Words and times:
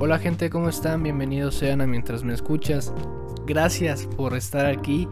Hola 0.00 0.20
gente, 0.20 0.48
¿cómo 0.48 0.68
están? 0.68 1.02
Bienvenidos 1.02 1.56
sean 1.56 1.80
a 1.80 1.86
Mientras 1.88 2.22
me 2.22 2.32
escuchas. 2.32 2.92
Gracias 3.48 4.06
por 4.06 4.36
estar 4.36 4.66
aquí. 4.66 5.08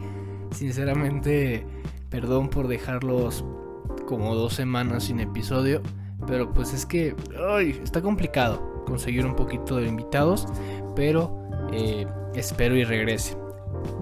Sinceramente, 0.53 1.66
perdón 2.09 2.48
por 2.48 2.69
dejarlos 2.69 3.45
como 4.07 4.36
dos 4.36 4.54
semanas 4.54 5.04
sin 5.04 5.18
episodio. 5.18 5.82
Pero 6.29 6.53
pues 6.53 6.72
es 6.72 6.86
que 6.86 7.17
ay, 7.50 7.80
está 7.82 8.00
complicado 8.00 8.85
conseguir 8.86 9.27
un 9.27 9.35
poquito 9.35 9.75
de 9.75 9.89
invitados. 9.89 10.46
Pero 10.95 11.37
eh, 11.73 12.07
espero 12.37 12.77
y 12.77 12.84
regrese. 12.84 13.37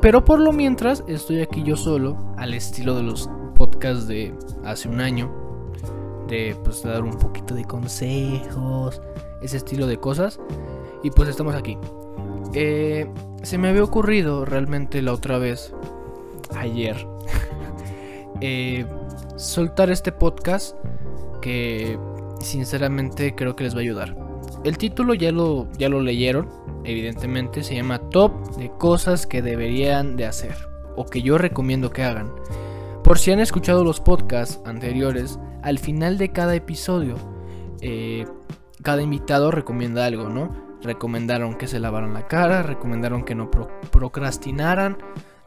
Pero 0.03 0.23
por 0.23 0.39
lo 0.39 0.53
mientras 0.53 1.03
estoy 1.09 1.41
aquí 1.41 1.63
yo 1.63 1.79
solo, 1.79 2.35
al 2.37 2.53
estilo 2.53 2.95
de 2.95 3.05
los 3.05 3.31
podcasts 3.55 4.07
de 4.07 4.35
hace 4.65 4.91
un 4.91 5.01
año. 5.01 5.33
De 6.29 6.55
pues 6.63 6.83
dar 6.83 7.05
un 7.05 7.17
poquito 7.17 7.55
de 7.55 7.65
consejos, 7.65 9.01
ese 9.41 9.57
estilo 9.57 9.87
de 9.87 9.97
cosas. 9.97 10.39
Y 11.05 11.11
pues 11.11 11.29
estamos 11.29 11.55
aquí. 11.55 11.79
Eh, 12.55 13.07
se 13.43 13.59
me 13.59 13.69
había 13.69 13.85
ocurrido 13.85 14.47
realmente 14.47 15.03
la 15.03 15.13
otra 15.13 15.37
vez, 15.37 15.75
ayer, 16.57 16.97
eh, 18.41 18.87
soltar 19.37 19.91
este 19.91 20.13
podcast 20.13 20.77
que 21.43 21.99
sinceramente 22.41 23.35
creo 23.35 23.55
que 23.55 23.65
les 23.65 23.75
va 23.75 23.79
a 23.79 23.83
ayudar. 23.83 24.17
El 24.65 24.79
título 24.79 25.13
ya 25.13 25.31
lo, 25.31 25.71
ya 25.77 25.91
lo 25.91 26.01
leyeron, 26.01 26.49
evidentemente, 26.85 27.63
se 27.63 27.75
llama 27.75 27.99
Top 28.09 28.57
de 28.57 28.71
cosas 28.71 29.27
que 29.27 29.43
deberían 29.43 30.17
de 30.17 30.25
hacer 30.25 30.57
o 30.97 31.05
que 31.05 31.21
yo 31.21 31.37
recomiendo 31.37 31.91
que 31.91 32.03
hagan. 32.03 32.33
Por 33.03 33.19
si 33.19 33.31
han 33.31 33.41
escuchado 33.41 33.85
los 33.85 34.01
podcasts 34.01 34.59
anteriores, 34.65 35.39
al 35.63 35.79
final 35.79 36.17
de 36.17 36.31
cada 36.31 36.55
episodio, 36.55 37.17
eh, 37.83 38.25
cada 38.83 39.03
invitado 39.03 39.51
recomienda 39.51 40.07
algo, 40.07 40.31
¿no? 40.31 40.64
Recomendaron 40.85 41.55
que 41.55 41.67
se 41.67 41.81
lavaran 41.81 42.13
la 42.13 42.29
cara, 42.29 42.63
recomendaron 42.63 43.25
que 43.25 43.35
no 43.35 43.51
procrastinaran, 43.91 44.99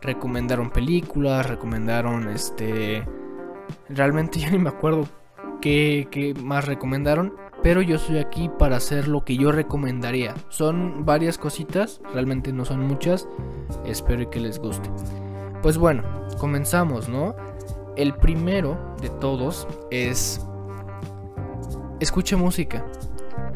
recomendaron 0.01 0.71
películas, 0.71 1.47
recomendaron 1.47 2.27
este... 2.29 3.07
Realmente 3.87 4.39
ya 4.39 4.49
ni 4.49 4.57
me 4.57 4.69
acuerdo 4.69 5.07
qué, 5.61 6.07
qué 6.11 6.33
más 6.33 6.65
recomendaron, 6.65 7.35
pero 7.63 7.81
yo 7.81 7.95
estoy 7.95 8.17
aquí 8.17 8.49
para 8.49 8.77
hacer 8.77 9.07
lo 9.07 9.23
que 9.23 9.37
yo 9.37 9.51
recomendaría. 9.51 10.33
Son 10.49 11.05
varias 11.05 11.37
cositas, 11.37 12.01
realmente 12.13 12.51
no 12.51 12.65
son 12.65 12.81
muchas, 12.81 13.27
espero 13.85 14.29
que 14.29 14.39
les 14.39 14.59
guste. 14.59 14.89
Pues 15.61 15.77
bueno, 15.77 16.03
comenzamos, 16.39 17.09
¿no? 17.09 17.35
El 17.95 18.13
primero 18.15 18.95
de 19.01 19.09
todos 19.09 19.67
es... 19.91 20.43
Escuche 21.99 22.35
música 22.35 22.85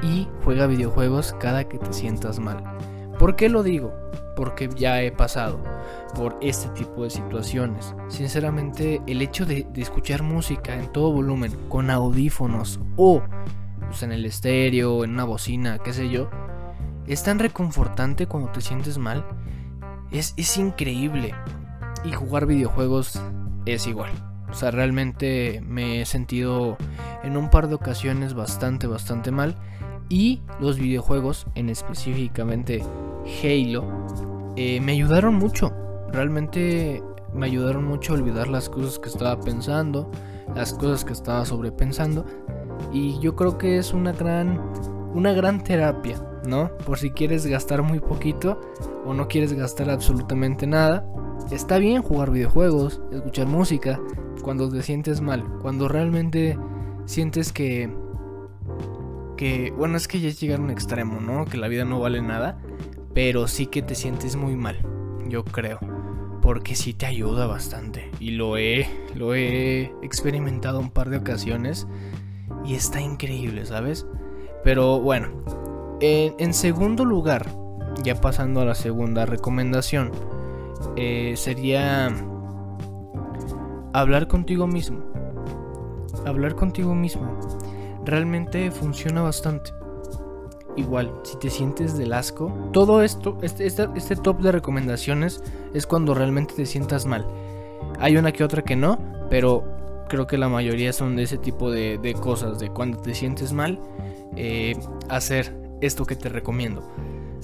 y 0.01 0.27
juega 0.43 0.67
videojuegos 0.67 1.35
cada 1.39 1.67
que 1.67 1.77
te 1.77 1.93
sientas 1.93 2.39
mal. 2.39 2.63
¿Por 3.19 3.35
qué 3.35 3.49
lo 3.49 3.63
digo? 3.63 3.93
Porque 4.35 4.69
ya 4.75 5.01
he 5.01 5.11
pasado 5.11 5.59
por 6.15 6.37
este 6.41 6.69
tipo 6.69 7.03
de 7.03 7.09
situaciones. 7.09 7.93
Sinceramente, 8.07 9.01
el 9.05 9.21
hecho 9.21 9.45
de, 9.45 9.67
escuchar 9.75 10.23
música 10.23 10.75
en 10.75 10.91
todo 10.91 11.11
volumen, 11.11 11.55
con 11.69 11.89
audífonos 11.89 12.79
o 12.95 13.21
pues, 13.79 14.03
en 14.03 14.11
el 14.11 14.25
estéreo, 14.25 15.03
en 15.03 15.11
una 15.11 15.23
bocina, 15.23 15.79
qué 15.79 15.93
sé 15.93 16.09
yo, 16.09 16.29
es 17.07 17.23
tan 17.23 17.39
reconfortante 17.39 18.27
cuando 18.27 18.51
te 18.51 18.61
sientes 18.61 18.97
mal. 18.97 19.25
Es, 20.11 20.33
es 20.37 20.57
increíble. 20.57 21.35
Y 22.03 22.11
jugar 22.13 22.47
videojuegos 22.47 23.21
es 23.65 23.85
igual. 23.85 24.11
O 24.49 24.53
sea, 24.53 24.71
realmente 24.71 25.61
me 25.65 26.01
he 26.01 26.05
sentido 26.05 26.77
en 27.23 27.37
un 27.37 27.49
par 27.49 27.67
de 27.67 27.75
ocasiones 27.75 28.33
bastante, 28.33 28.87
bastante 28.87 29.31
mal. 29.31 29.55
Y 30.11 30.41
los 30.59 30.77
videojuegos, 30.77 31.47
en 31.55 31.69
específicamente 31.69 32.83
Halo, 33.41 33.85
eh, 34.57 34.81
me 34.81 34.91
ayudaron 34.91 35.35
mucho. 35.35 35.71
Realmente 36.11 37.01
me 37.33 37.45
ayudaron 37.45 37.85
mucho 37.85 38.11
a 38.11 38.17
olvidar 38.17 38.49
las 38.49 38.67
cosas 38.67 38.99
que 38.99 39.07
estaba 39.07 39.39
pensando, 39.39 40.11
las 40.53 40.73
cosas 40.73 41.05
que 41.05 41.13
estaba 41.13 41.45
sobrepensando. 41.45 42.25
Y 42.91 43.21
yo 43.21 43.37
creo 43.37 43.57
que 43.57 43.77
es 43.77 43.93
una 43.93 44.11
gran, 44.11 44.59
una 45.13 45.31
gran 45.31 45.63
terapia, 45.63 46.21
¿no? 46.45 46.75
Por 46.85 46.99
si 46.99 47.11
quieres 47.11 47.45
gastar 47.45 47.81
muy 47.81 48.01
poquito 48.01 48.59
o 49.05 49.13
no 49.13 49.29
quieres 49.29 49.53
gastar 49.53 49.89
absolutamente 49.89 50.67
nada. 50.67 51.07
Está 51.51 51.77
bien 51.77 52.01
jugar 52.01 52.31
videojuegos, 52.31 53.01
escuchar 53.13 53.47
música, 53.47 53.97
cuando 54.43 54.67
te 54.67 54.81
sientes 54.81 55.21
mal, 55.21 55.45
cuando 55.61 55.87
realmente 55.87 56.57
sientes 57.05 57.53
que 57.53 58.00
bueno, 59.75 59.97
es 59.97 60.07
que 60.07 60.19
ya 60.19 60.29
es 60.29 60.39
llegar 60.39 60.59
a 60.59 60.63
un 60.63 60.69
extremo, 60.69 61.19
¿no? 61.19 61.45
Que 61.45 61.57
la 61.57 61.67
vida 61.67 61.83
no 61.83 61.99
vale 61.99 62.21
nada, 62.21 62.59
pero 63.13 63.47
sí 63.47 63.65
que 63.65 63.81
te 63.81 63.95
sientes 63.95 64.35
muy 64.35 64.55
mal, 64.55 64.77
yo 65.27 65.43
creo. 65.43 65.79
Porque 66.41 66.75
sí 66.75 66.93
te 66.93 67.05
ayuda 67.05 67.47
bastante. 67.47 68.11
Y 68.19 68.31
lo 68.31 68.57
he, 68.57 68.87
lo 69.15 69.33
he 69.33 69.93
experimentado 70.01 70.79
un 70.79 70.91
par 70.91 71.09
de 71.09 71.17
ocasiones. 71.17 71.87
Y 72.65 72.75
está 72.75 73.01
increíble, 73.01 73.65
¿sabes? 73.65 74.05
Pero 74.63 74.99
bueno, 74.99 75.29
en, 75.99 76.53
segundo 76.53 77.05
lugar, 77.05 77.47
ya 78.03 78.21
pasando 78.21 78.61
a 78.61 78.65
la 78.65 78.75
segunda 78.75 79.25
recomendación, 79.25 80.11
eh, 80.95 81.33
sería 81.35 82.13
hablar 83.93 84.27
contigo 84.27 84.67
mismo. 84.67 85.03
Hablar 86.25 86.55
contigo 86.55 86.93
mismo 86.93 87.39
realmente 88.05 88.71
funciona 88.71 89.21
bastante. 89.21 89.71
Igual, 90.77 91.11
si 91.23 91.37
te 91.37 91.49
sientes 91.49 91.97
del 91.97 92.13
asco, 92.13 92.53
todo 92.71 93.03
esto, 93.03 93.37
este, 93.41 93.65
este, 93.65 93.89
este, 93.95 94.15
top 94.15 94.39
de 94.39 94.53
recomendaciones 94.53 95.43
es 95.73 95.85
cuando 95.85 96.13
realmente 96.13 96.53
te 96.53 96.65
sientas 96.65 97.05
mal. 97.05 97.27
Hay 97.99 98.15
una 98.15 98.31
que 98.31 98.43
otra 98.43 98.61
que 98.61 98.75
no, 98.77 98.97
pero 99.29 99.63
creo 100.07 100.27
que 100.27 100.37
la 100.37 100.47
mayoría 100.47 100.93
son 100.93 101.15
de 101.15 101.23
ese 101.23 101.37
tipo 101.37 101.71
de, 101.71 102.15
cosas, 102.19 102.59
de 102.59 102.69
cuando 102.69 102.99
te 102.99 103.13
sientes 103.13 103.51
mal, 103.51 103.79
eh, 104.35 104.77
hacer 105.09 105.53
esto 105.81 106.05
que 106.05 106.15
te 106.15 106.29
recomiendo. 106.29 106.83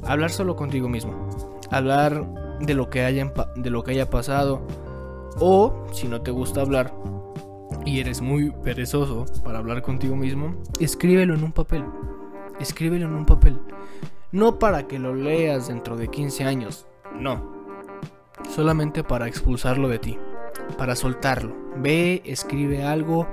Hablar 0.03 0.31
solo 0.31 0.55
contigo 0.55 0.87
mismo. 0.87 1.29
Hablar 1.69 2.25
de 2.61 2.73
lo 2.73 2.89
que, 2.89 3.03
haya, 3.03 3.33
de 3.55 3.69
lo 3.69 3.83
que 3.83 3.91
haya 3.91 4.09
pasado. 4.09 4.61
O, 5.39 5.85
si 5.91 6.07
no 6.07 6.21
te 6.21 6.31
gusta 6.31 6.61
hablar, 6.61 6.93
y 7.87 8.01
eres 8.01 8.21
muy 8.21 8.51
perezoso 8.51 9.25
para 9.43 9.59
hablar 9.59 9.81
contigo 9.81 10.15
mismo, 10.15 10.61
escríbelo 10.79 11.33
en 11.33 11.43
un 11.43 11.53
papel. 11.53 11.85
Escríbelo 12.59 13.05
en 13.05 13.13
un 13.13 13.25
papel. 13.25 13.59
No 14.31 14.59
para 14.59 14.87
que 14.87 14.99
lo 14.99 15.15
leas 15.15 15.69
dentro 15.69 15.95
de 15.95 16.09
15 16.09 16.43
años, 16.43 16.85
no. 17.17 17.55
Solamente 18.49 19.05
para 19.05 19.27
expulsarlo 19.27 19.87
de 19.87 19.99
ti, 19.99 20.17
para 20.77 20.95
soltarlo. 20.95 21.55
Ve, 21.77 22.21
escribe 22.25 22.83
algo. 22.83 23.27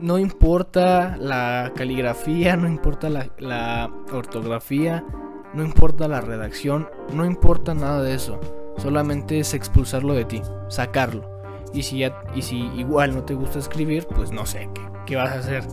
No 0.00 0.18
importa 0.18 1.18
la 1.18 1.72
caligrafía, 1.76 2.56
no 2.56 2.66
importa 2.66 3.10
la, 3.10 3.30
la 3.38 3.92
ortografía, 4.10 5.04
no 5.52 5.62
importa 5.62 6.08
la 6.08 6.22
redacción, 6.22 6.88
no 7.12 7.26
importa 7.26 7.74
nada 7.74 8.02
de 8.02 8.14
eso. 8.14 8.40
Solamente 8.78 9.38
es 9.38 9.52
expulsarlo 9.52 10.14
de 10.14 10.24
ti, 10.24 10.40
sacarlo. 10.68 11.29
Y 11.72 11.82
si, 11.82 11.98
ya, 11.98 12.24
y 12.34 12.42
si 12.42 12.58
igual 12.76 13.14
no 13.14 13.22
te 13.22 13.34
gusta 13.34 13.58
escribir, 13.58 14.06
pues 14.06 14.32
no 14.32 14.44
sé 14.46 14.68
qué, 14.74 14.82
qué 15.06 15.16
vas 15.16 15.30
a 15.30 15.38
hacer. 15.38 15.64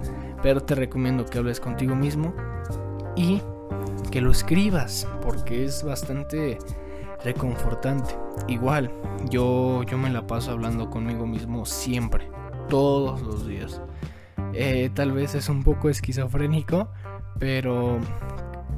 Pero 0.44 0.62
te 0.62 0.76
recomiendo 0.76 1.26
que 1.26 1.40
hables 1.40 1.60
contigo 1.60 1.96
mismo 1.96 2.34
y 3.16 3.42
que 4.12 4.22
lo 4.22 4.32
escribas, 4.32 5.08
porque 5.22 5.66
es 5.66 5.84
bastante 5.84 6.60
reconfortante. 7.24 8.16
Igual, 8.48 8.92
yo, 9.30 9.84
yo 9.84 9.98
me 9.98 10.10
la 10.10 10.26
paso 10.28 10.52
hablando 10.52 10.90
conmigo 10.90 11.26
mismo 11.26 11.66
siempre, 11.66 12.30
todos 12.70 13.22
los 13.22 13.48
días. 13.48 13.82
Eh, 14.54 14.90
tal 14.94 15.12
vez 15.12 15.36
es 15.36 15.50
un 15.50 15.64
poco 15.64 15.90
esquizofrénico, 15.90 16.90
pero 17.40 18.00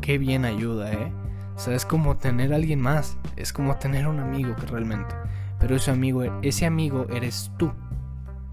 qué 0.02 0.18
bien 0.18 0.46
ayuda, 0.46 0.92
¿eh? 0.92 1.14
O 1.56 1.60
sea, 1.60 1.76
es 1.76 1.86
como 1.86 2.18
tener 2.18 2.54
a 2.54 2.56
alguien 2.56 2.80
más, 2.80 3.18
es 3.36 3.52
como 3.52 3.76
tener 3.76 4.08
un 4.08 4.20
amigo 4.20 4.56
que 4.56 4.66
realmente 4.66 5.14
pero 5.60 5.76
ese 5.76 5.92
amigo, 5.92 6.24
ese 6.42 6.66
amigo 6.66 7.06
eres 7.10 7.52
tú. 7.58 7.72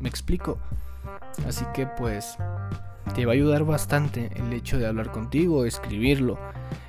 ¿Me 0.00 0.08
explico? 0.08 0.58
Así 1.46 1.64
que 1.74 1.86
pues 1.86 2.36
te 3.14 3.24
va 3.24 3.32
a 3.32 3.34
ayudar 3.34 3.64
bastante 3.64 4.30
el 4.36 4.52
hecho 4.52 4.78
de 4.78 4.86
hablar 4.86 5.10
contigo, 5.10 5.64
escribirlo. 5.64 6.38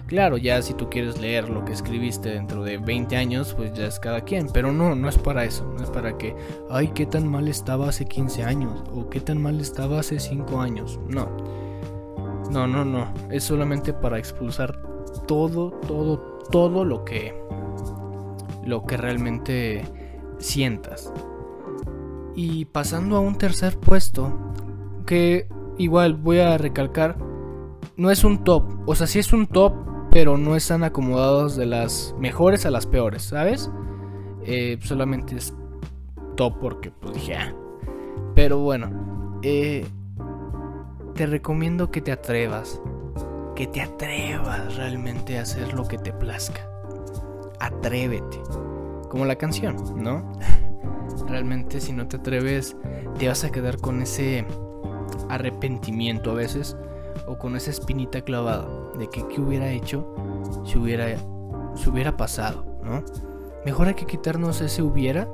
Claro, 0.08 0.38
ya 0.38 0.62
si 0.62 0.74
tú 0.74 0.90
quieres 0.90 1.19
leer 1.19 1.50
lo 1.50 1.66
que 1.66 1.74
escribiste 1.74 2.30
dentro 2.30 2.64
de 2.64 2.78
20 2.78 3.18
años, 3.18 3.54
pues 3.54 3.74
ya 3.74 3.88
es 3.88 4.00
cada 4.00 4.22
quien, 4.22 4.48
pero 4.54 4.72
no, 4.72 4.96
no 4.96 5.10
es 5.10 5.18
para 5.18 5.44
eso, 5.44 5.66
no 5.78 5.84
es 5.84 5.90
para 5.90 6.18
que, 6.18 6.34
ay, 6.69 6.90
qué 6.90 7.06
tan 7.06 7.28
mal 7.28 7.50
estaba 7.50 7.90
hace 7.90 8.06
15 8.06 8.44
años 8.44 8.84
o 8.94 9.10
qué 9.10 9.19
tan 9.19 9.42
mal 9.42 9.60
estaba 9.60 10.00
hace 10.00 10.19
5 10.19 10.62
años. 10.62 10.98
No. 11.10 11.30
No, 12.50 12.66
no, 12.66 12.86
no, 12.86 13.14
es 13.30 13.44
solamente 13.44 13.92
para 13.92 14.18
expulsar 14.18 14.81
todo, 15.28 15.72
todo, 15.72 16.40
todo 16.50 16.86
lo 16.86 17.04
que 17.04 17.36
lo 18.64 18.86
que 18.86 18.98
realmente 18.98 19.84
sientas. 20.39 21.12
Y 22.36 22.66
pasando 22.66 23.16
a 23.18 23.19
un 23.19 23.38
tercer 23.38 23.80
puesto, 23.80 24.31
que 25.06 25.48
igual 25.78 26.16
voy 26.16 26.39
a 26.39 26.57
recalcar, 26.57 27.18
no 27.95 28.12
es 28.12 28.24
un 28.24 28.44
top, 28.44 28.63
o 28.86 28.95
sea, 28.95 29.07
sí 29.07 29.19
es 29.19 29.34
un 29.34 29.48
top, 29.48 29.74
pero 30.12 30.38
no 30.38 30.56
están 30.56 30.84
acomodados 30.84 31.56
de 31.56 31.66
las 31.66 32.16
mejores 32.19 32.66
a 32.66 32.72
las 32.72 32.86
peores, 32.86 33.24
¿sabes? 33.24 33.72
Eh, 34.44 34.78
solamente 34.81 35.36
es 35.36 35.54
top 36.36 36.60
porque 36.60 36.92
pues 36.92 37.16
dije, 37.16 37.36
ah. 37.36 37.54
Pero 38.36 38.60
bueno, 38.60 39.40
eh, 39.42 39.86
te 41.16 41.25
recomiendo 41.25 41.90
que 41.90 42.01
te 42.01 42.12
atrevas, 42.12 42.80
que 43.56 43.66
te 43.66 43.81
atrevas 43.81 44.75
realmente 44.75 45.40
a 45.40 45.42
hacer 45.42 45.74
lo 45.74 45.88
que 45.88 45.98
te 45.98 46.13
plazca. 46.13 46.69
Atrévete, 47.60 48.40
como 49.09 49.25
la 49.25 49.36
canción, 49.36 49.75
¿no? 49.95 50.33
realmente 51.27 51.81
si 51.81 51.94
no 51.94 52.07
te 52.07 52.18
atreves, 52.18 52.75
te 53.18 53.27
vas 53.27 53.44
a 53.44 53.51
quedar 53.51 53.77
con 53.77 54.01
ese 54.01 54.45
arrepentimiento 55.30 56.31
a 56.31 56.36
veces 56.36 56.77
o 57.25 57.38
con 57.38 57.56
esa 57.56 57.71
espinita 57.71 58.21
clavada 58.21 58.68
de 58.98 59.09
que 59.09 59.27
qué 59.27 59.42
hubiera 59.42 59.69
hecho 59.71 60.15
si 60.65 60.77
hubiera, 60.77 61.07
si 61.75 61.89
hubiera 61.89 62.15
pasado, 62.15 62.65
¿no? 62.83 63.04
Mejor 63.65 63.88
hay 63.88 63.95
que 63.95 64.06
quitarnos 64.06 64.62
ese 64.62 64.81
hubiera 64.81 65.27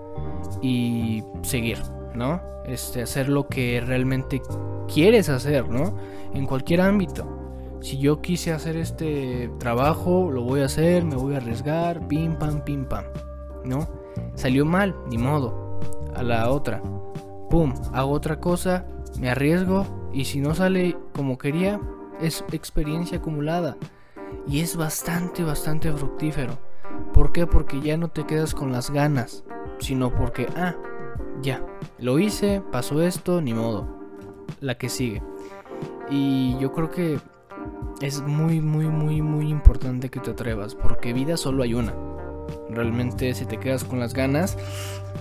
y 0.61 1.23
seguir, 1.41 1.79
¿no? 2.15 2.41
Este, 2.65 3.01
hacer 3.01 3.29
lo 3.29 3.47
que 3.47 3.81
realmente 3.85 4.41
quieres 4.91 5.29
hacer, 5.29 5.69
¿no? 5.69 5.95
En 6.33 6.45
cualquier 6.45 6.81
ámbito. 6.81 7.27
Si 7.81 7.97
yo 7.97 8.21
quise 8.21 8.53
hacer 8.53 8.77
este 8.77 9.51
trabajo, 9.59 10.31
lo 10.31 10.43
voy 10.43 10.61
a 10.61 10.65
hacer, 10.65 11.03
me 11.03 11.15
voy 11.15 11.33
a 11.35 11.37
arriesgar, 11.37 12.07
pim 12.07 12.37
pam, 12.37 12.63
pim 12.63 12.85
pam, 12.85 13.03
¿no? 13.65 13.88
Salió 14.36 14.65
mal, 14.65 14.95
ni 15.10 15.18
modo. 15.18 15.80
A 16.15 16.24
la 16.24 16.50
otra. 16.50 16.81
Pum, 17.50 17.74
hago 17.94 18.12
otra 18.12 18.39
cosa, 18.39 18.86
me 19.19 19.30
arriesgo 19.30 19.86
y 20.12 20.25
si 20.25 20.39
no 20.39 20.56
sale 20.56 20.98
como 21.13 21.38
quería, 21.38 21.80
es 22.19 22.44
experiencia 22.51 23.18
acumulada. 23.18 23.77
Y 24.48 24.60
es 24.60 24.75
bastante, 24.75 25.44
bastante 25.44 25.92
fructífero. 25.92 26.57
¿Por 27.13 27.31
qué? 27.31 27.48
Porque 27.48 27.81
ya 27.81 27.98
no 27.98 28.10
te 28.10 28.25
quedas 28.25 28.54
con 28.54 28.71
las 28.71 28.92
ganas, 28.92 29.44
sino 29.80 30.13
porque, 30.13 30.48
ah, 30.56 30.75
ya, 31.42 31.66
lo 32.00 32.19
hice, 32.19 32.62
pasó 32.71 33.01
esto, 33.01 33.42
ni 33.42 33.54
modo. 33.54 33.88
La 34.59 34.77
que 34.77 34.89
sigue. 34.89 35.21
Y 36.09 36.57
yo 36.59 36.71
creo 36.71 36.89
que 36.89 37.19
es 38.01 38.21
muy, 38.21 38.62
muy, 38.62 38.88
muy, 38.88 39.21
muy 39.21 39.50
importante 39.50 40.09
que 40.09 40.19
te 40.19 40.31
atrevas, 40.31 40.75
porque 40.75 41.13
vida 41.13 41.38
solo 41.38 41.63
hay 41.63 41.74
una. 41.74 41.94
Realmente 42.69 43.34
si 43.34 43.45
te 43.45 43.60
quedas 43.60 43.84
con 43.84 44.00
las 44.00 44.13
ganas, 44.13 44.57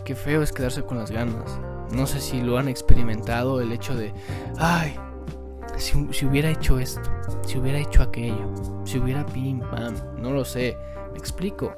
qué 0.05 0.15
feo 0.15 0.43
es 0.43 0.53
quedarse 0.53 0.83
con 0.83 0.99
las 0.99 1.11
ganas. 1.11 1.59
No 1.93 2.07
sé 2.07 2.21
si 2.21 2.41
lo 2.41 2.59
han 2.59 2.69
experimentado 2.69 3.61
el 3.61 3.73
hecho 3.73 3.95
de, 3.95 4.13
ay, 4.59 4.97
si, 5.77 6.09
si 6.13 6.27
hubiera 6.27 6.51
hecho 6.51 6.79
esto, 6.79 7.03
si 7.47 7.59
hubiera 7.59 7.79
hecho 7.79 8.03
aquello, 8.03 8.53
si 8.85 8.99
hubiera 8.99 9.27
pim 9.27 9.61
pam, 9.61 9.95
no 10.19 10.31
lo 10.31 10.45
sé, 10.45 10.77
me 11.13 11.19
explico. 11.19 11.75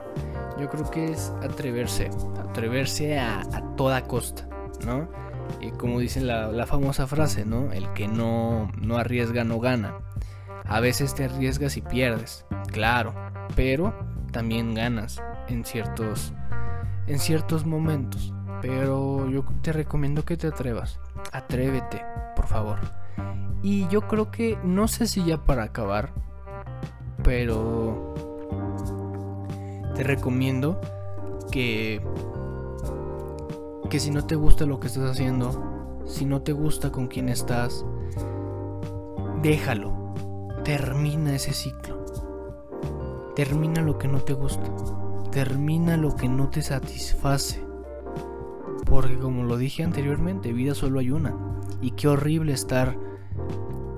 Yo 0.58 0.69
creo 0.70 0.88
que 0.91 1.12
es 1.12 1.32
atreverse, 1.43 2.11
atreverse 2.38 3.19
a, 3.19 3.43
toda 3.76 4.02
costa, 4.02 4.49
¿no? 4.87 5.08
Y 5.61 5.70
como 5.73 5.99
dice 5.99 6.20
la, 6.20 6.46
la, 6.49 6.67
famosa 6.67 7.08
frase, 7.08 7.44
¿no? 7.44 7.73
El 7.73 7.93
que 7.93 8.06
no, 8.06 8.70
no 8.81 8.96
arriesga 8.96 9.43
no 9.43 9.58
gana. 9.58 9.99
A 10.64 10.79
veces 10.79 11.14
te 11.14 11.25
arriesgas 11.25 11.76
y 11.76 11.82
pierdes, 11.82 12.46
claro, 12.73 13.14
pero 13.56 13.93
también 14.31 14.75
ganas 14.75 15.20
en 15.49 15.64
ciertos, 15.64 16.32
en 17.06 17.19
ciertos 17.19 17.67
momentos. 17.67 18.32
Pero 18.61 19.29
yo 19.29 19.44
te 19.62 19.73
recomiendo 19.73 20.25
que 20.25 20.37
te 20.37 20.46
atrevas. 20.46 21.00
Atrévete, 21.32 22.02
por 22.37 22.46
favor. 22.46 22.79
Y 23.62 23.87
yo 23.88 24.02
creo 24.02 24.31
que, 24.31 24.58
no 24.62 24.88
sé 24.88 25.06
si 25.06 25.25
ya 25.25 25.38
para 25.38 25.64
acabar, 25.64 26.12
pero 27.23 28.14
te 29.94 30.02
recomiendo 30.02 30.81
que 31.50 32.02
que 33.94 34.00
si 34.00 34.11
no 34.11 34.26
te 34.26 34.35
gusta 34.35 34.67
lo 34.67 34.81
que 34.81 34.88
estás 34.88 35.08
haciendo, 35.08 36.02
si 36.05 36.25
no 36.25 36.43
te 36.43 36.52
gusta 36.52 36.91
con 36.91 37.06
quién 37.06 37.29
estás, 37.29 37.87
déjalo. 39.41 39.93
Termina 40.64 41.35
ese 41.37 41.52
ciclo. 41.52 42.05
Termina 43.37 43.82
lo 43.82 43.96
que 43.96 44.08
no 44.08 44.19
te 44.19 44.32
gusta. 44.32 44.64
Termina 45.34 45.96
lo 45.96 46.14
que 46.14 46.28
no 46.28 46.48
te 46.48 46.62
satisface. 46.62 47.60
Porque 48.86 49.19
como 49.19 49.42
lo 49.42 49.56
dije 49.56 49.82
anteriormente, 49.82 50.52
vida 50.52 50.76
solo 50.76 51.00
hay 51.00 51.10
una. 51.10 51.34
Y 51.81 51.90
qué 51.90 52.06
horrible 52.06 52.52
estar, 52.52 52.96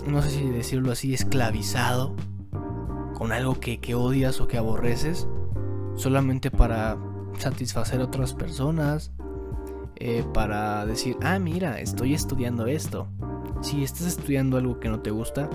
no 0.06 0.22
sé 0.22 0.30
si 0.30 0.48
decirlo 0.48 0.92
así, 0.92 1.12
esclavizado 1.12 2.16
con 3.12 3.32
algo 3.32 3.60
que, 3.60 3.94
odias 3.94 4.40
o 4.40 4.48
que 4.48 4.56
aborreces 4.56 5.28
solamente 5.94 6.50
para 6.50 6.96
satisfacer 7.36 8.00
a 8.00 8.04
otras 8.04 8.32
personas, 8.32 9.12
eh, 9.96 10.24
para 10.32 10.86
decir, 10.86 11.18
ah, 11.22 11.38
mira, 11.38 11.80
estoy 11.80 12.14
estudiando 12.14 12.66
esto. 12.66 13.08
Si 13.60 13.84
estás 13.84 14.06
estudiando 14.06 14.56
algo 14.56 14.80
que 14.80 14.88
no 14.88 15.00
te 15.00 15.10
gusta, 15.10 15.50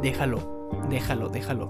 déjalo, 0.00 0.70
déjalo, 0.88 1.28
déjalo. 1.28 1.68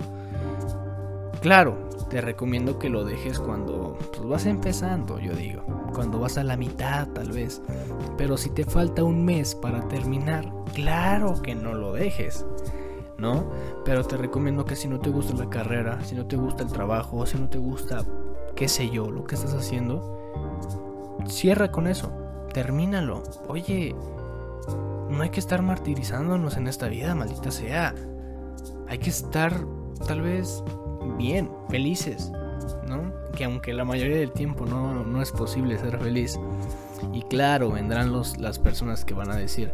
Claro, 1.40 1.87
te 2.08 2.20
recomiendo 2.20 2.78
que 2.78 2.88
lo 2.88 3.04
dejes 3.04 3.38
cuando 3.38 3.96
pues, 4.12 4.26
vas 4.26 4.46
empezando, 4.46 5.18
yo 5.18 5.34
digo. 5.34 5.62
Cuando 5.94 6.18
vas 6.18 6.38
a 6.38 6.44
la 6.44 6.56
mitad, 6.56 7.08
tal 7.08 7.32
vez. 7.32 7.62
Pero 8.16 8.36
si 8.36 8.50
te 8.50 8.64
falta 8.64 9.04
un 9.04 9.24
mes 9.24 9.54
para 9.54 9.86
terminar, 9.88 10.50
claro 10.74 11.40
que 11.42 11.54
no 11.54 11.74
lo 11.74 11.92
dejes. 11.92 12.46
¿No? 13.18 13.50
Pero 13.84 14.04
te 14.04 14.16
recomiendo 14.16 14.64
que 14.64 14.76
si 14.76 14.86
no 14.86 15.00
te 15.00 15.10
gusta 15.10 15.34
la 15.34 15.50
carrera, 15.50 16.00
si 16.04 16.14
no 16.14 16.26
te 16.26 16.36
gusta 16.36 16.62
el 16.62 16.70
trabajo, 16.70 17.26
si 17.26 17.36
no 17.36 17.48
te 17.48 17.58
gusta, 17.58 18.04
qué 18.54 18.68
sé 18.68 18.90
yo, 18.90 19.10
lo 19.10 19.24
que 19.24 19.34
estás 19.34 19.54
haciendo, 19.54 21.18
cierra 21.26 21.72
con 21.72 21.88
eso. 21.88 22.12
Termínalo. 22.54 23.24
Oye, 23.48 23.94
no 25.10 25.22
hay 25.22 25.30
que 25.30 25.40
estar 25.40 25.62
martirizándonos 25.62 26.56
en 26.56 26.68
esta 26.68 26.88
vida, 26.88 27.14
maldita 27.14 27.50
sea. 27.50 27.94
Hay 28.86 28.98
que 28.98 29.10
estar 29.10 29.52
tal 30.06 30.20
vez 30.20 30.62
bien, 31.16 31.50
felices, 31.68 32.32
¿no? 32.86 33.12
Que 33.36 33.44
aunque 33.44 33.72
la 33.72 33.84
mayoría 33.84 34.18
del 34.18 34.32
tiempo 34.32 34.66
no, 34.66 35.04
no 35.04 35.22
es 35.22 35.32
posible 35.32 35.78
ser 35.78 35.98
feliz. 35.98 36.38
Y 37.12 37.22
claro, 37.22 37.70
vendrán 37.70 38.12
los, 38.12 38.38
las 38.38 38.58
personas 38.58 39.04
que 39.04 39.14
van 39.14 39.30
a 39.30 39.36
decir, 39.36 39.72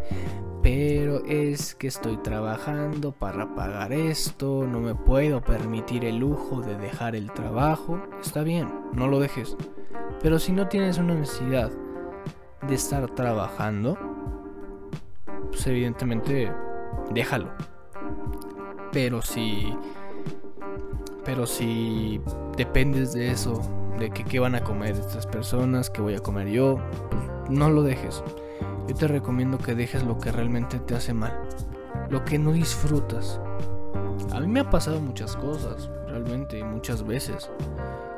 pero 0.63 1.23
es 1.27 1.75
que 1.75 1.87
estoy 1.87 2.17
trabajando 2.17 3.13
para 3.13 3.55
pagar 3.55 3.93
esto, 3.93 4.67
no 4.67 4.81
me 4.81 4.95
puedo 4.95 5.43
permitir 5.43 6.07
el 6.07 6.17
lujo 6.17 6.63
de 6.63 6.77
dejar 6.79 7.15
el 7.15 7.31
trabajo. 7.33 8.03
Está 8.23 8.43
bien, 8.43 8.73
no 8.95 9.07
lo 9.07 9.21
dejes. 9.21 9.57
Pero 10.23 10.39
si 10.39 10.53
no 10.53 10.69
tienes 10.69 10.97
una 10.97 11.15
necesidad 11.15 11.71
de 12.67 12.75
estar 12.75 13.11
trabajando, 13.15 13.99
pues 15.49 15.67
evidentemente 15.67 16.51
déjalo. 17.13 17.51
Pero 18.91 19.21
si 19.21 19.77
pero 21.25 21.47
si 21.47 22.21
dependes 22.57 23.13
de 23.13 23.31
eso, 23.31 23.61
de 23.99 24.11
que 24.11 24.25
qué 24.25 24.41
van 24.41 24.55
a 24.55 24.63
comer 24.63 24.93
estas 24.93 25.27
personas, 25.27 25.91
qué 25.91 26.03
voy 26.03 26.15
a 26.15 26.21
comer 26.21 26.49
yo, 26.49 26.79
pues 27.11 27.23
no 27.51 27.71
lo 27.71 27.83
dejes. 27.83 28.23
Yo 28.89 28.95
te 28.95 29.09
recomiendo 29.09 29.59
que 29.59 29.75
dejes 29.75 30.05
lo 30.05 30.19
que 30.19 30.31
realmente 30.31 30.79
te 30.79 30.95
hace 30.95 31.15
mal, 31.15 31.49
lo 32.11 32.25
que 32.25 32.39
no 32.39 32.53
disfrutas. 32.53 33.41
A 34.33 34.41
mí 34.41 34.47
me 34.47 34.61
ha 34.61 34.71
pasado 34.71 35.01
muchas 35.01 35.37
cosas, 35.37 35.91
realmente, 36.07 36.63
muchas 36.63 37.05
veces, 37.05 37.51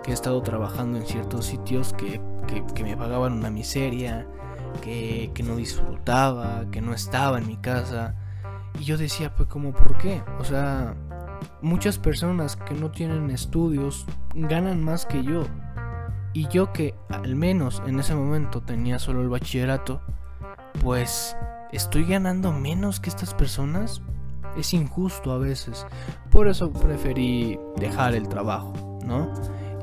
que 0.02 0.10
he 0.10 0.14
estado 0.14 0.42
trabajando 0.42 0.98
en 0.98 1.06
ciertos 1.06 1.46
sitios 1.46 1.92
que, 1.92 2.20
que, 2.75 2.84
me 2.84 2.96
pagaban 2.96 3.32
una 3.32 3.50
miseria, 3.50 4.26
que, 4.82 5.30
que 5.34 5.42
no 5.42 5.56
disfrutaba, 5.56 6.64
que 6.70 6.80
no 6.80 6.94
estaba 6.94 7.38
en 7.38 7.46
mi 7.46 7.56
casa. 7.56 8.14
Y 8.78 8.84
yo 8.84 8.98
decía, 8.98 9.34
pues 9.34 9.48
como, 9.48 9.72
¿por 9.72 9.96
qué? 9.98 10.22
O 10.38 10.44
sea, 10.44 10.96
muchas 11.62 11.99
personas 11.99 12.57
que 12.57 12.75
no 12.75 12.90
tienen 12.90 13.31
estudios 13.31 14.07
ganan 14.35 14.83
más 14.83 15.07
que 15.07 15.23
yo. 15.23 15.45
Y 16.33 16.49
yo 16.49 16.73
que 16.73 16.95
al 17.09 17.35
menos 17.35 17.83
en 17.87 17.99
ese 17.99 18.14
momento 18.14 18.61
tenía 18.61 18.99
solo 18.99 19.23
el 19.23 19.28
bachillerato, 19.28 20.02
pues 20.83 21.37
estoy 21.73 22.05
ganando 22.05 22.52
menos 22.52 23.00
que 23.00 23.11
estas 23.11 23.35
personas. 23.35 24.02
Es 24.57 24.73
injusto 24.73 25.33
a 25.33 25.38
veces. 25.38 25.87
Por 26.31 26.49
eso 26.49 26.73
preferí 26.73 27.59
dejar 27.76 28.14
el 28.14 28.26
trabajo, 28.28 28.73
¿no? 29.05 29.33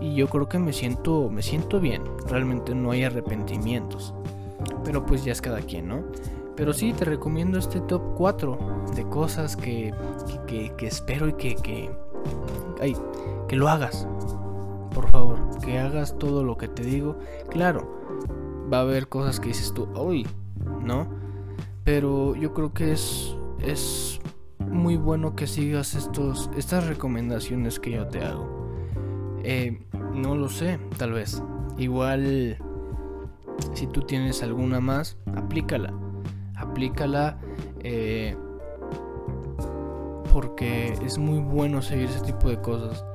Y 0.01 0.15
yo 0.15 0.27
creo 0.27 0.49
que 0.49 0.57
me 0.57 0.73
siento 0.73 1.29
me 1.29 1.43
siento 1.43 1.79
bien. 1.79 2.03
Realmente 2.27 2.73
no 2.73 2.91
hay 2.91 3.03
arrepentimientos. 3.03 4.13
Pero 4.83 5.05
pues 5.05 5.23
ya 5.23 5.31
es 5.31 5.41
cada 5.41 5.61
quien, 5.61 5.87
¿no? 5.87 6.03
Pero 6.55 6.73
sí, 6.73 6.93
te 6.93 7.05
recomiendo 7.05 7.57
este 7.57 7.81
top 7.81 8.01
4 8.15 8.57
de 8.95 9.03
cosas 9.09 9.55
que, 9.55 9.93
que, 10.47 10.71
espero 10.85 11.27
y 11.27 11.33
que, 11.33 11.55
que, 11.55 11.89
ay, 12.81 12.95
que 13.47 13.55
lo 13.55 13.69
hagas. 13.69 14.07
Por 14.93 15.09
favor, 15.09 15.39
que 15.63 15.79
hagas 15.79 16.17
todo 16.19 16.43
lo 16.43 16.57
que 16.57 16.67
te 16.67 16.83
digo. 16.83 17.17
Claro, 17.49 18.03
va 18.71 18.77
a 18.77 18.81
haber 18.81 19.07
cosas 19.07 19.39
que 19.39 19.49
dices 19.49 19.73
tú, 19.73 19.87
uy, 19.95 20.27
¿no? 20.83 21.07
Pero 21.83 22.35
yo 22.35 22.53
creo 22.53 22.73
que 22.73 22.91
es, 22.93 23.35
es 23.59 24.19
muy 24.59 24.95
bueno 24.95 25.35
que 25.35 25.47
sigas 25.47 25.95
estos, 25.95 26.49
estas 26.55 26.85
recomendaciones 26.87 27.79
que 27.79 27.91
yo 27.91 28.07
te 28.07 28.23
hago. 28.23 28.47
Eh, 29.43 29.81
no 30.13 30.35
lo 30.35 30.49
sé, 30.49 30.79
tal 30.97 31.13
vez. 31.13 31.41
Igual, 31.77 32.57
si 33.73 33.87
tú 33.87 34.01
tienes 34.01 34.43
alguna 34.43 34.79
más, 34.79 35.17
aplícala. 35.35 35.93
Aplícala. 36.55 37.37
Eh, 37.79 38.35
porque 40.33 40.93
es 41.05 41.19
muy 41.19 41.37
bueno 41.39 41.81
seguir 41.83 42.09
ese 42.09 42.21
tipo 42.21 42.49
de 42.49 42.59
cosas. 42.59 43.05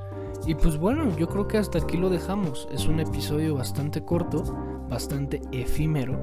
Y 0.46 0.54
pues 0.54 0.78
bueno, 0.78 1.14
yo 1.16 1.28
creo 1.28 1.48
que 1.48 1.58
hasta 1.58 1.78
aquí 1.78 1.96
lo 1.96 2.08
dejamos. 2.08 2.68
Es 2.72 2.86
un 2.86 3.00
episodio 3.00 3.56
bastante 3.56 4.04
corto, 4.04 4.44
bastante 4.88 5.42
efímero, 5.50 6.16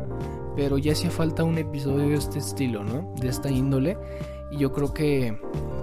pero 0.56 0.78
ya 0.78 0.94
hacía 0.94 1.12
falta 1.12 1.44
un 1.44 1.58
episodio 1.58 2.08
de 2.08 2.16
este 2.16 2.40
estilo, 2.40 2.84
¿no? 2.84 3.14
De 3.20 3.28
esta 3.28 3.52
índole. 3.52 3.98
Y 4.52 4.58
yo 4.58 4.72
creo 4.72 4.94
que, 4.94 5.38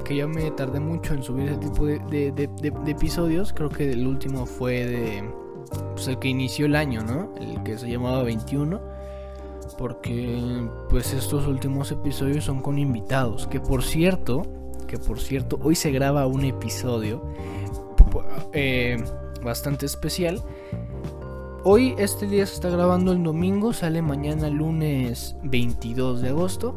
que 0.05 0.17
ya 0.17 0.27
me 0.27 0.51
tardé 0.53 0.81
mucho 0.81 1.13
en 1.13 1.23
subir 1.23 1.49
ese 1.49 1.59
tipo 1.59 1.85
de, 1.85 2.49
episodios. 2.87 3.53
Creo 3.53 3.69
que 3.69 3.93
el 3.93 4.07
último 4.07 4.47
fue 4.47 4.87
de... 4.87 5.31
Pues 5.93 6.09
el 6.09 6.19
que 6.19 6.29
inició 6.29 6.67
el 6.67 6.75
año, 6.75 7.03
¿no? 7.05 7.35
El 7.39 7.63
que 7.63 7.77
se 7.77 7.89
llamaba 7.89 8.23
21 8.23 8.81
porque 9.73 10.67
pues 10.91 11.13
estos 11.13 11.47
últimos 11.47 11.91
episodios 11.91 12.45
son 12.45 12.61
con 12.61 12.79
invitados, 12.79 13.47
que 13.47 13.61
por 13.61 13.83
cierto, 13.83 14.43
que 14.87 14.99
por 14.99 15.21
cierto, 15.21 15.59
hoy 15.63 15.75
se 15.75 15.91
graba 15.91 16.27
un 16.27 16.45
episodio 16.45 17.23
eh, 18.53 19.03
bastante 19.43 19.87
especial. 19.87 20.43
Hoy 21.65 21.95
este 21.97 22.27
día 22.27 22.45
se 22.47 22.55
está 22.55 22.71
grabando 22.71 23.13
el 23.13 23.23
domingo, 23.23 23.73
sale 23.73 24.03
mañana 24.03 24.49
lunes 24.49 25.37
22 25.45 26.21
de 26.21 26.29
agosto. 26.31 26.75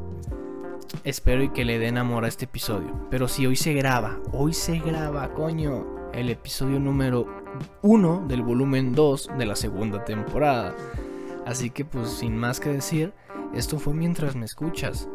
Espero 1.04 1.44
y 1.44 1.50
que 1.50 1.66
le 1.66 1.80
den 1.80 1.98
amor 1.98 2.25
a 2.25 2.28
este 2.28 2.46
episodio. 2.46 3.08
Pero 3.10 3.28
si 3.28 3.48
hoy 3.48 3.56
se 3.56 3.74
graba, 3.74 4.20
hoy 4.32 4.54
se 4.54 4.80
graba, 4.80 5.34
coño, 5.34 5.86
el 6.14 6.30
episodio 6.30 6.80
número 6.80 7.28
1 7.82 8.25
del 8.28 8.44
volumen 8.44 8.94
2 8.94 9.32
de 9.38 9.46
la 9.46 9.56
segunda 9.56 10.06
temporada. 10.06 10.75
Así 11.46 11.70
que 11.70 11.86
pues 11.86 12.10
sin 12.10 12.38
más 12.38 12.60
que 12.60 12.70
decir, 12.70 13.14
esto 13.54 13.80
fue 13.80 13.94
mientras 13.94 14.36
me 14.36 14.46
escuchas. 14.46 15.08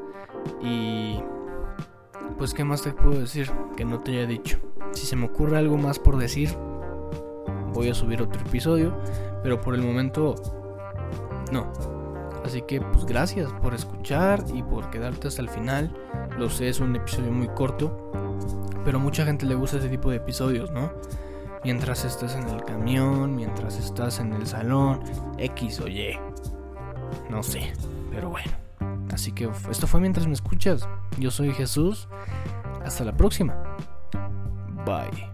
Y 0.62 1.20
pues 2.38 2.54
qué 2.54 2.64
más 2.64 2.82
te 2.82 2.92
puedo 2.92 3.20
decir 3.20 3.50
que 3.76 3.84
no 3.84 4.00
te 4.00 4.12
haya 4.12 4.26
dicho. 4.26 4.58
Si 4.92 5.06
se 5.06 5.16
me 5.16 5.26
ocurre 5.26 5.58
algo 5.58 5.76
más 5.76 5.98
por 5.98 6.16
decir, 6.16 6.56
voy 7.72 7.90
a 7.90 7.94
subir 7.94 8.22
otro 8.22 8.40
episodio, 8.40 8.96
pero 9.42 9.60
por 9.60 9.74
el 9.74 9.82
momento 9.82 10.34
no. 11.52 11.70
Así 12.44 12.62
que 12.62 12.80
pues 12.80 13.04
gracias 13.04 13.52
por 13.54 13.74
escuchar 13.74 14.42
y 14.54 14.62
por 14.62 14.90
quedarte 14.90 15.28
hasta 15.28 15.42
el 15.42 15.48
final. 15.48 15.94
Lo 16.38 16.48
sé, 16.48 16.68
es 16.68 16.80
un 16.80 16.96
episodio 16.96 17.30
muy 17.30 17.48
corto, 17.48 18.10
pero 18.84 18.98
mucha 18.98 19.24
gente 19.24 19.46
le 19.46 19.54
gusta 19.54 19.76
ese 19.76 19.88
tipo 19.88 20.10
de 20.10 20.16
episodios, 20.16 20.70
¿no? 20.70 20.92
Mientras 21.64 22.04
estás 22.04 22.34
en 22.36 22.48
el 22.48 22.64
camión, 22.64 23.36
mientras 23.36 23.78
estás 23.78 24.18
en 24.18 24.32
el 24.32 24.46
salón, 24.46 25.02
X 25.38 25.80
o 25.80 25.88
Y. 25.88 26.18
No 27.28 27.42
sé, 27.42 27.72
pero 28.10 28.30
bueno. 28.30 28.52
Así 29.12 29.32
que 29.32 29.50
esto 29.70 29.86
fue 29.86 30.00
mientras 30.00 30.26
me 30.26 30.32
escuchas. 30.32 30.88
Yo 31.18 31.30
soy 31.30 31.52
Jesús. 31.52 32.08
Hasta 32.84 33.04
la 33.04 33.16
próxima. 33.16 33.54
Bye. 34.86 35.30